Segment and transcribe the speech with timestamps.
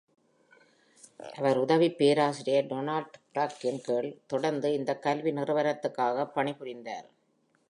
[1.35, 7.07] அவர் உதவிப் பேராசிரியர் டொனால்ட் க்ளர்க்கின்கீழ் தொடர்ந்து இந்தக் கல்வி நிறுவனத்துக்காகப் பணிபுரிந்தார்.